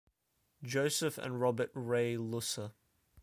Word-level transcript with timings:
Joseph 0.63 1.19
and 1.19 1.39
Robert 1.39 1.69
'Ray' 1.75 2.17
Lusse. 2.17 2.71